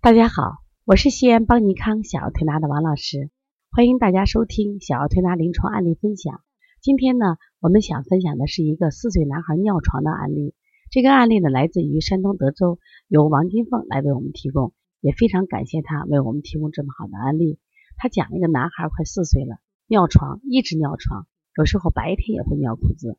[0.00, 3.30] 大家好，我是西安邦尼康小儿推拿的王老师，
[3.72, 6.40] 欢迎大家收听小儿推拿临床案例分享。
[6.80, 10.54] 今天呢，我们想分享的是一个四岁男孩尿床的案例。
[10.92, 17.58] 这个案例呢，来自于山东德州，由王金凤来为我们提供，也非常感谢他为我们提供这么好的案例。
[17.96, 19.58] 他讲一个男孩快四岁了，
[19.88, 21.26] 尿床，一直尿床，
[21.56, 23.18] 有时候白天也会尿裤子，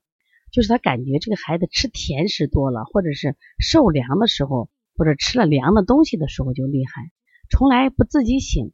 [0.50, 4.70] 就是他感觉这个孩子吃甜食多了，或者是受凉的时候。
[5.00, 7.09] 或者吃了凉的东西的时候就厉害，
[7.50, 8.73] 从来不自己醒，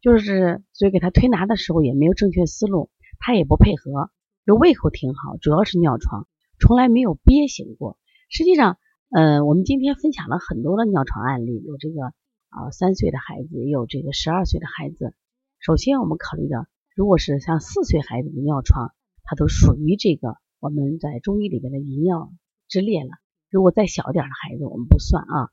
[0.00, 4.08] 就是所以给他推拿的时候也没有正确思路，他也不配合，
[4.46, 6.28] 就胃口挺好，主要是尿床，
[6.60, 7.98] 从来没有憋醒过。
[8.30, 8.78] 实际上，
[9.10, 12.04] 呃，我们今天分享了很多的尿床案例，有这个
[12.50, 15.12] 啊三岁的孩子，也有这个十二岁的孩子。
[15.58, 22.30] 首先我们考虑的，如果是像四岁孩子的尿床，它都属于这个我们在中医里边的遗尿
[22.68, 23.10] 之列了。
[23.50, 25.50] 如果再小点的孩子，我们不算啊。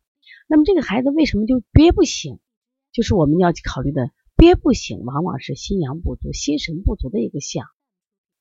[0.48, 2.39] 那么这个孩子为什么就憋不醒？
[2.91, 7.66] 就是我们要去考虑的，憋不醒往往是心阳不足、心神不足的一个象。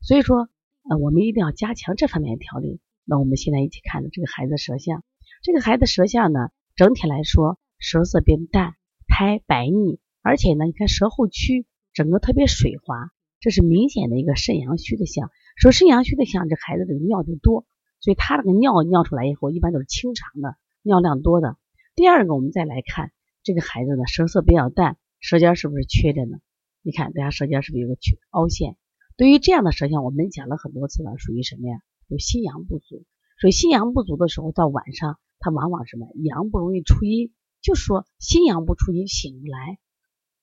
[0.00, 0.48] 所以说，
[0.89, 2.81] 呃，我们一定要加强这方面的调理。
[3.05, 5.05] 那我们现在一起看的这个孩子舌象，
[5.42, 8.75] 这个孩子舌象呢，整体来说舌色变淡、
[9.06, 15.31] 苔白腻，而且呢，你看舌后区整个特别水滑，这是明显的一个肾阳虚的象。
[15.56, 17.67] 说肾阳虚的象，这孩子这个尿就多，
[18.00, 21.56] 所以他这个尿尿出来以后，一般都是清长的，尿量多的。
[22.01, 23.12] 第二个，我们再来看
[23.43, 26.39] 这个孩子的舌色比较淡，舌尖是不是缺着呢？
[26.81, 28.79] 你看，大家舌尖是不是有个缺凹陷？
[29.19, 31.77] 对于这样的舌象，我们讲了很多次了，属于什么呀？
[32.09, 33.05] 有心阳不足。
[33.39, 36.09] 所以心阳不足的时候，到晚上他往往什么？
[36.15, 39.78] 阳不容易出阴，就说心阳不出阴，醒不来。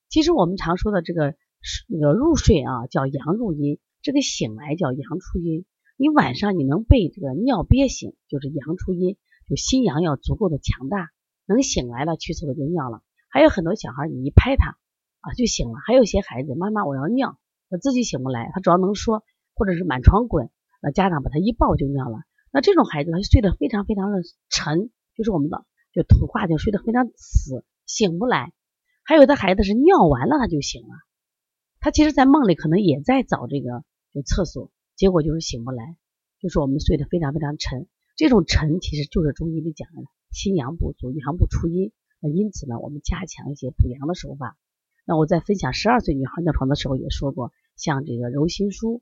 [0.09, 1.33] 其实我们常说的这个
[1.87, 5.65] 那个入睡啊，叫阳入阴；这个醒来叫阳出阴。
[5.97, 9.17] 你晚上你能被这个尿憋醒，就是阳出阴，
[9.49, 11.09] 就心阳要足够的强大。
[11.47, 13.01] 能醒来了，去厕所就尿了。
[13.29, 14.77] 还有很多小孩，你一拍他
[15.21, 15.73] 啊就醒了。
[15.85, 19.23] 还有些孩子，妈妈我要尿，他自己醒不来，他只要能说，
[19.55, 20.49] 或者是满床滚，
[20.81, 22.19] 那家长把他一抱就尿了。
[22.51, 28.53] 那这种孩子他睡得非常非常的沉，就是我们的就土话就睡得非常死，醒不来。
[29.03, 30.89] 还有的孩子是尿完了他就醒了，
[31.79, 35.95] 他其实在梦里可能也在找这个就厕所，结果就是醒不来，
[36.39, 37.87] 就是我们睡得非常非常沉。
[38.15, 40.01] 这种沉其实就是中医里讲的。
[40.31, 44.57] 心阳不足，阳不出阴，那因此呢，我们加强一些补阳的手法。
[45.05, 49.01] 那我在分享十二岁女孩尿床的时候也说过，像这个揉心腧、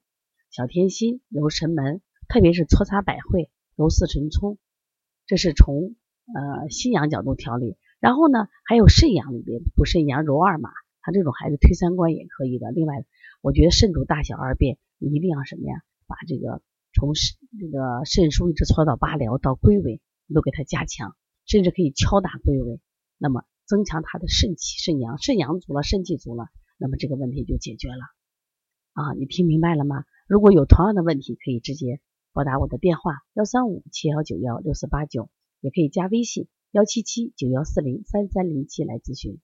[0.52, 4.58] 小天心、揉神门，特别是搓擦百会、揉四神聪，
[5.26, 5.96] 这是从
[6.34, 7.78] 呃心阳角度调理。
[8.00, 10.70] 然后呢，还有肾阳里边补肾阳、揉二马，
[11.02, 12.72] 他这种孩子推三关也可以的。
[12.72, 13.04] 另外，
[13.42, 15.82] 我觉得肾主大小二便，一定要什么呀？
[16.08, 16.62] 把这个
[16.94, 20.02] 从肾这个肾腧一直搓到八髎到龟尾，
[20.34, 21.16] 都给它加强。
[21.46, 22.82] 甚至可以敲打归位，
[23.20, 26.48] 那么增强他的肾气、肾阳，肾阳足了，肾气足了，
[26.80, 28.02] 那么这个问题就解决了。
[28.94, 30.06] 啊，你听明白了吗？
[30.28, 32.02] 如果有同样的问题，可以直接
[32.34, 35.30] 拨打我的电话幺三五七幺九幺六四八九，
[35.62, 39.40] 也可以加微信幺七七九幺四零三三零七来咨询。